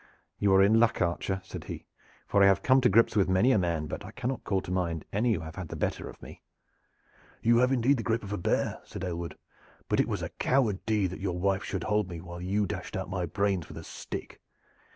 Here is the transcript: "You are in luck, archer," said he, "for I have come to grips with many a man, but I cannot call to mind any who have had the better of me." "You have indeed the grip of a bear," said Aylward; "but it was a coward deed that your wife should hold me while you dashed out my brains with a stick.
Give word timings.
"You 0.39 0.51
are 0.55 0.63
in 0.63 0.79
luck, 0.79 0.99
archer," 0.99 1.41
said 1.43 1.65
he, 1.65 1.85
"for 2.25 2.41
I 2.41 2.47
have 2.47 2.63
come 2.63 2.81
to 2.81 2.89
grips 2.89 3.15
with 3.15 3.29
many 3.29 3.51
a 3.51 3.59
man, 3.59 3.85
but 3.85 4.03
I 4.03 4.09
cannot 4.09 4.43
call 4.43 4.59
to 4.61 4.71
mind 4.71 5.05
any 5.13 5.33
who 5.35 5.41
have 5.41 5.57
had 5.57 5.67
the 5.67 5.75
better 5.75 6.09
of 6.09 6.19
me." 6.23 6.41
"You 7.43 7.57
have 7.59 7.71
indeed 7.71 7.97
the 7.97 8.03
grip 8.03 8.23
of 8.23 8.33
a 8.33 8.37
bear," 8.39 8.79
said 8.83 9.03
Aylward; 9.03 9.37
"but 9.87 9.99
it 9.99 10.07
was 10.07 10.23
a 10.23 10.29
coward 10.29 10.83
deed 10.87 11.11
that 11.11 11.21
your 11.21 11.37
wife 11.37 11.63
should 11.63 11.83
hold 11.83 12.09
me 12.09 12.19
while 12.19 12.41
you 12.41 12.65
dashed 12.65 12.97
out 12.97 13.11
my 13.11 13.27
brains 13.27 13.67
with 13.69 13.77
a 13.77 13.83
stick. 13.83 14.41